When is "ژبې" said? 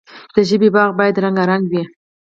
0.49-0.69